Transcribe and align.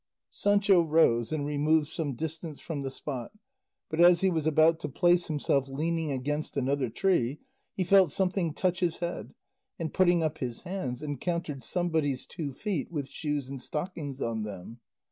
Sancho 0.31 0.81
rose 0.81 1.31
and 1.31 1.45
removed 1.45 1.85
some 1.87 2.15
distance 2.15 2.59
from 2.59 2.81
the 2.81 2.89
spot, 2.89 3.33
but 3.87 4.01
as 4.01 4.21
he 4.21 4.31
was 4.31 4.47
about 4.47 4.79
to 4.79 4.89
place 4.89 5.27
himself 5.27 5.67
leaning 5.69 6.11
against 6.11 6.57
another 6.57 6.89
tree 6.89 7.37
he 7.75 7.83
felt 7.83 8.09
something 8.09 8.51
touch 8.51 8.79
his 8.79 8.97
head, 8.97 9.35
and 9.77 9.93
putting 9.93 10.23
up 10.23 10.39
his 10.39 10.61
hands 10.61 11.03
encountered 11.03 11.61
somebody's 11.61 12.25
two 12.25 12.51
feet 12.51 12.91
with 12.91 13.09
shoes 13.09 13.47
and 13.47 13.61
stockings 13.61 14.19
on 14.23 14.41
them. 14.41 14.79